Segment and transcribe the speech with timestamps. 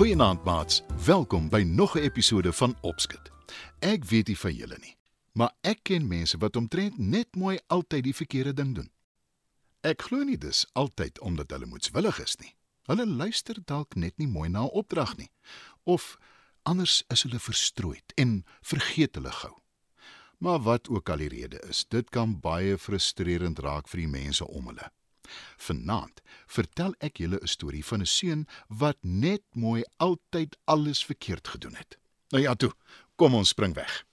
[0.00, 3.30] Goeienaand maats, welkom by nog 'n episode van Opskit.
[3.78, 4.96] Ek weet nie van julle nie,
[5.40, 8.90] maar ek ken mense wat omtrent net mooi altyd die verkeerde ding doen.
[9.80, 12.52] Ek glo nie dis altyd omdat hulle moetswillig is nie.
[12.90, 15.30] Hulle luister dalk net nie mooi na 'n opdrag nie
[15.84, 16.18] of
[16.62, 19.54] anders is hulle verstrooid en vergeet hulle gou.
[20.38, 24.46] Maar wat ook al die rede is, dit kan baie frustrerend raak vir die mense
[24.46, 24.90] om hulle.
[25.56, 31.48] Vanaand vertel ek julle 'n storie van 'n seun wat net mooi altyd alles verkeerd
[31.48, 31.98] gedoen het.
[32.30, 32.72] Nou ja toe,
[33.16, 34.04] kom ons spring weg.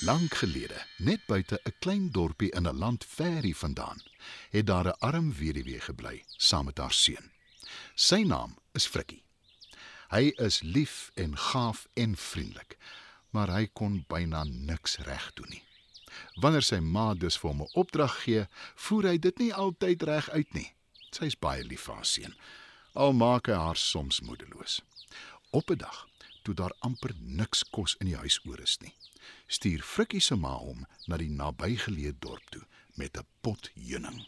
[0.00, 4.02] Lank gelede, net buite 'n klein dorpie in 'n land ver hier vandaan,
[4.50, 7.30] het daar 'n arm weduwee gebly saam met haar seun.
[7.94, 9.24] Sy naam is Frikkie.
[10.08, 12.76] Hy is lief en gaaf en vriendelik,
[13.30, 15.62] maar hy kon byna niks reg doen nie.
[16.34, 20.30] Wanneer sy ma dus vir hom 'n opdrag gee, voer hy dit nie altyd reg
[20.30, 20.74] uit nie.
[21.10, 22.34] Sy is baie lief vir haar seun,
[22.94, 24.80] al maak hy haar soms moedeloos.
[25.50, 26.07] Op 'n dag,
[26.48, 28.94] toe daar amper niks kos in die huis oor is nie,
[29.52, 32.64] stuur Frikkie se ma hom na die nabygeleë dorp toe
[32.96, 34.24] met 'n pot heuning.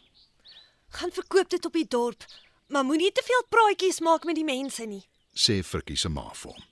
[0.88, 2.24] Gaan verkoop dit op die dorp,
[2.68, 5.06] maar moenie te veel praatjies maak met die mense nie.
[5.32, 6.64] sê Frikkie se ma vir hom.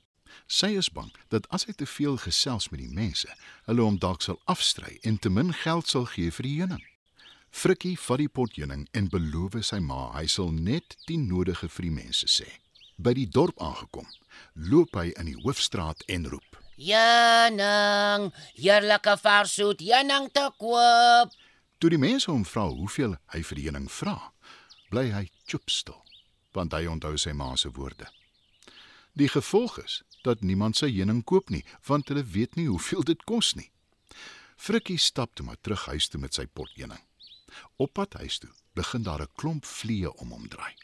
[0.47, 3.29] Sy is bang dat as hy te veel gesels met die mense,
[3.65, 6.85] hulle hom dalk sal afstry en te min geld sal gee vir die heuning.
[7.51, 11.83] Frikkie vat die pot heuning en beloof sy ma hy sal net die nodige vir
[11.83, 12.49] die mense sê.
[12.99, 14.07] By die dorp aangekom,
[14.59, 21.37] loop hy in die hoofstraat en roep: Jenning, heerlike verssoet jenning te koop.
[21.79, 24.17] Toe die mense hom vra hoeveel hy vir die heuning vra,
[24.91, 26.01] bly hy choopstil,
[26.59, 28.11] want hy onthou sy ma se woorde.
[29.15, 33.23] Die gevolg is dat niemand sy heuning koop nie, want hulle weet nie hoeveel dit
[33.31, 33.71] kos nie.
[34.59, 37.05] Frikkie stap toe maar terug huis toe met sy pot heuning.
[37.79, 40.75] Op pad huis toe, begin daar 'n klomp vliee om hom draai.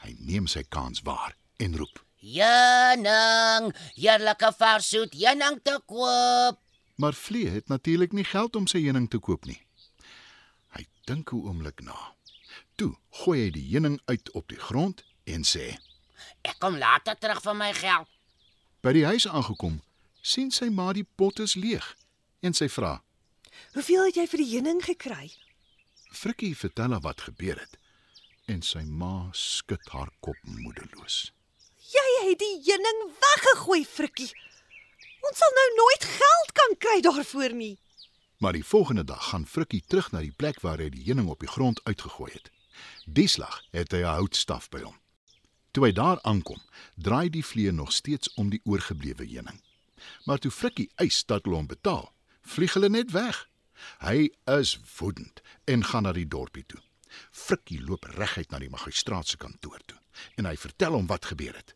[0.00, 6.60] Hy neem sy kans waar en roep: Jenning, heerlike verssoet jenning te koop.
[7.00, 9.60] Maar vliee het natuurlik nie geld om sy heuning te koop nie.
[10.76, 11.96] Hy dink 'n oomblik na.
[12.76, 15.76] Toe gooi hy die heuning uit op die grond en sê:
[16.42, 18.08] Ek kom later terug vir my geld.
[18.82, 19.82] By die huis aangekom,
[20.22, 21.96] sien sy ma die pot is leeg
[22.40, 23.02] en sy vra:
[23.72, 25.32] Hoeveel het jy vir die heuning gekry?
[26.12, 27.80] Frikkie vertel haar wat gebeur het
[28.50, 31.30] en sy ma skud haar kop moedeloos.
[31.90, 34.30] Jy het die heuning weggegooi, Frikkie.
[35.28, 37.76] Ons sal nou nooit geld kan kry daarvoor nie.
[38.40, 41.44] Maar die volgende dag gaan Frikkie terug na die plek waar hy die heuning op
[41.44, 42.50] die grond uitgegooi het.
[43.04, 44.96] Die slag het hy 'n houtstaf by hom.
[45.70, 46.60] Toe hy daar aankom,
[46.96, 49.60] draai die vliee nog steeds om die oorgeblewe heuning.
[50.24, 52.12] Maar toe Frikkie eis dat hulle hom betaal,
[52.42, 53.48] vlieg hulle net weg.
[53.98, 56.80] Hy is woedend en gaan na die dorpie toe.
[57.30, 59.98] Frikkie loop reguit na die magistraat se kantoor toe
[60.36, 61.74] en hy vertel hom wat gebeur het.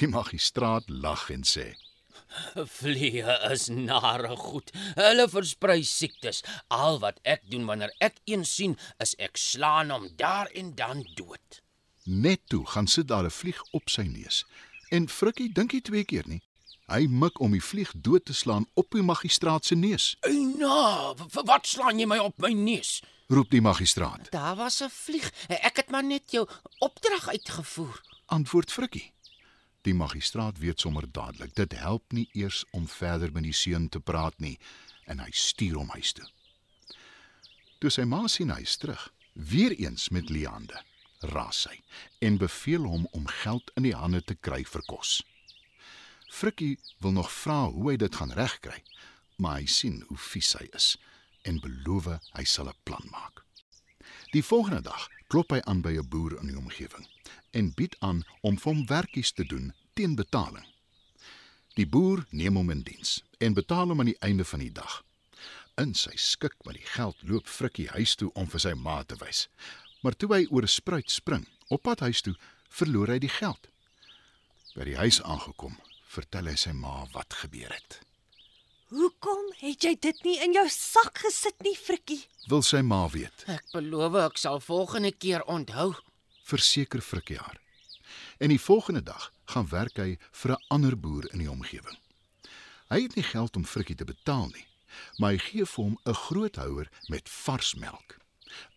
[0.00, 1.72] Die magistraat lag en sê:
[2.78, 4.70] Vliee is nare goed.
[4.98, 6.42] Hulle versprei siektes.
[6.68, 11.04] Al wat ek doen wanneer ek een sien, is ek slaan hom daar en dan
[11.18, 11.62] dood.
[12.04, 14.44] Net toe gaan sit daar 'n vlieg op sy neus.
[14.90, 16.42] En Frikkie dink nie twee keer nie.
[16.90, 21.44] Hy mik om die vlieg dood te slaan op die magistraat se neus, Eina, vir
[21.44, 23.00] wat slaan jy my op my neus?
[23.30, 24.30] Roep die magistraat.
[24.30, 25.32] Daar was 'n vlieg.
[25.46, 26.48] Ek het maar net jou
[26.78, 28.00] opdrag uitgevoer.
[28.26, 29.12] Antwoord Frikkie.
[29.80, 34.00] Die magistraat weet sommer dadelik dit help nie eers om verder met die seun te
[34.00, 34.58] praat nie
[35.04, 36.28] en hy stuur hom huis toe.
[37.78, 40.82] Toe sy ma sien hy is terug, weer eens met Leande,
[41.18, 41.82] raas sy
[42.18, 45.22] en beveel hom om geld in die hande te kry vir kos.
[46.30, 48.82] Frikkie wil nog vra hoe hy dit gaan regkry,
[49.36, 50.98] maar hy sien hoe vies hy is
[51.42, 53.44] en beloof hy sal 'n plan maak.
[54.32, 57.06] Die volgende dag klop hy aan by 'n boer in die omgewing
[57.50, 60.66] en bied aan om vir hom werkies te doen teen betaling.
[61.74, 65.04] Die boer neem hom in diens en betaal hom aan die einde van die dag.
[65.80, 69.16] In sy skik met die geld loop Frikkie huis toe om vir sy ma te
[69.16, 69.48] wys.
[70.02, 72.34] Maar toe hy oor 'n spruit spring, op pad huis toe,
[72.68, 73.68] verloor hy die geld.
[74.74, 78.00] By die huis aangekom, vertel hy sy ma wat gebeur het.
[78.90, 82.24] Hoekom het jy dit nie in jou sak gesit nie, Frikkie?
[82.50, 85.92] Wil sy ma weet, Ek beloof ek sal volgende keer onthou.
[86.50, 87.60] verseker Frikkie haar.
[88.42, 91.98] En die volgende dag gaan werk hy vir 'n ander boer in die omgewing.
[92.90, 94.66] Hy het nie geld om Frikkie te betaal nie,
[95.18, 98.18] maar hy gee vir hom 'n groot houer met vars melk.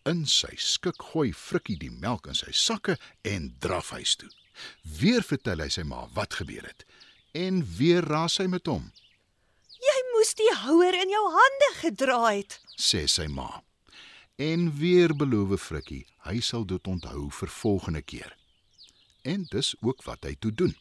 [0.06, 4.30] In sy skik gooi Frikkie die melk in sy sakke en draf huis toe.
[4.84, 6.84] Weer vertel hy sy ma wat gebeur het
[7.34, 8.92] en weer raas hy met hom,
[10.24, 12.54] moes die houer in jou hande gedra het.
[12.80, 13.60] sê sy ma.
[14.40, 18.30] En weer beloof Frikkie hy sal dit onthou vir volgende keer.
[19.22, 20.72] En dis ook wat hy toe doen.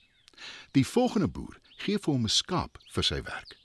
[0.71, 3.57] Die volgende boer gee vir hom 'n skaap vir sy werk.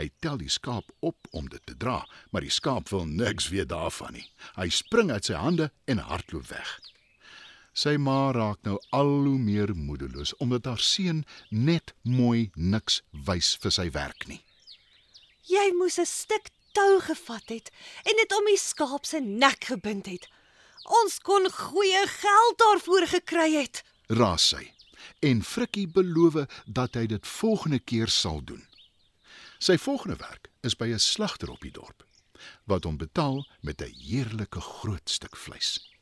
[0.00, 3.68] Hy tel die skaap op om dit te dra, maar die skaap wil niks weet
[3.68, 4.30] daarvan nie.
[4.56, 6.80] Hy spring uit sy hande en hardloop weg.
[7.74, 13.56] Sy ma raak nou al hoe meer moedeloos omdat haar seun net mooi niks wys
[13.60, 14.40] vir sy werk nie.
[15.44, 17.70] Jy moes 'n stuk tou gevat het
[18.02, 20.28] en dit om die skaap se nek gebind het.
[21.02, 23.82] Ons kon goeie geld daarvoor gekry het.
[24.06, 24.72] Raas sy.
[25.20, 28.64] En Frikkie beloof dat hy dit volgende keer sal doen.
[29.58, 32.04] Sy volgende werk is by 'n slagter op die dorp
[32.64, 35.94] wat hom betaal met 'n heerlike groot stuk vleis.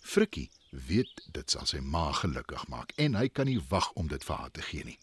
[0.00, 4.24] Frikkie weet dit sal sy ma gelukkig maak en hy kan nie wag om dit
[4.24, 4.98] vir haar te gee nie.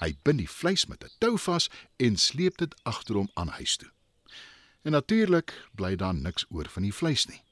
[0.00, 3.76] Hy bind die vleis met 'n tou vas en sleep dit agter hom aan huis
[3.76, 3.90] toe.
[4.82, 7.42] En natuurlik bly daar niks oor van die vleis nie.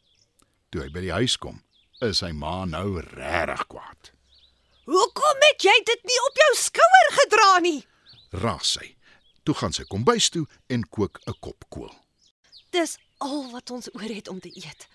[0.71, 1.63] Toe hy by die huis kom,
[2.01, 4.13] is sy ma nou regtig kwaad.
[4.87, 7.87] Hoekom het jy dit nie op jou skouer gedra nie?
[8.31, 8.97] Raas sy.
[9.43, 11.95] Toe gaan sy kombuis toe en kook 'n kop kool.
[12.71, 14.89] Dis al wat ons oor het om te eet.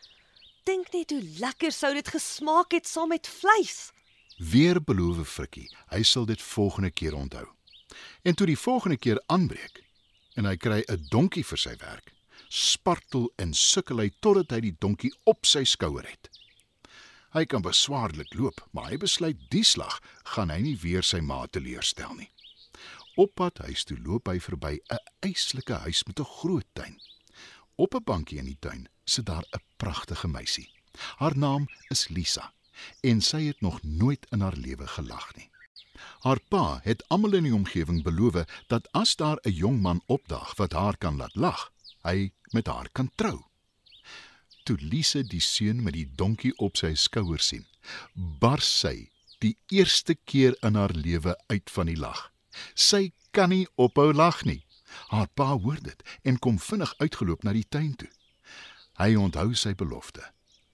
[0.63, 3.91] Dink net hoe lekker sou dit gesmaak het saam met vleis.
[4.41, 7.45] Weer beloof Frikkie, hy sal dit volgende keer onthou.
[8.25, 9.83] En toe die volgende keer aanbreek
[10.33, 12.13] en hy kry 'n donkie vir sy werk,
[12.49, 16.29] spartel en sukkel hy totdat hy die donkie op sy skouer het.
[17.38, 19.99] Hy kan beswaarlik loop, maar hy besluit die slag
[20.33, 22.31] gaan hy nie weer sy ma teleurstel nie.
[23.17, 26.97] Op pad huis toe loop hy verby 'n eislike huis met 'n groot tuin.
[27.75, 30.71] Op 'n bankie in die tuin sit daar 'n pragtige meisie.
[31.19, 32.53] Haar naam is Lisa
[33.01, 35.49] en sy het nog nooit in haar lewe gelag nie.
[36.25, 40.55] Haar pa het almal in die omgewing beloof dat as daar 'n jong man opdaag
[40.55, 41.71] wat haar kan laat lag,
[42.03, 43.45] hy met haar kan trou.
[44.63, 47.65] Toe Lise die seun met die donkie op sy skouer sien,
[48.13, 52.31] bars sy die eerste keer in haar lewe uit van die lag.
[52.75, 54.65] Sy kan nie ophou lag nie.
[55.07, 58.09] Haar pa hoor dit en kom vinnig uitgeloop na die tuin toe.
[58.99, 60.21] Hy onthou sy belofte,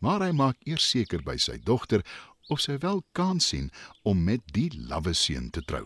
[0.04, 2.04] maar hy maak eers seker by sy dogter
[2.50, 3.72] of sy wel kan sien
[4.04, 5.86] om met die lawwe seun te trou.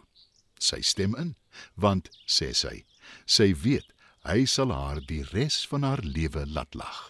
[0.62, 1.36] Sy stem in,
[1.76, 2.84] want sê sy,
[3.26, 3.88] sy weet
[4.30, 7.10] hy sal haar die res van haar lewe laat lag.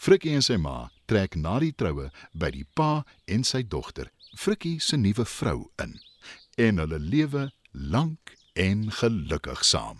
[0.00, 4.08] Frikkie en sy ma trek na die troue by die pa en sy dogter,
[4.38, 5.96] Frikkie se nuwe vrou in
[6.60, 9.98] en hulle lewe lank en gelukkig saam.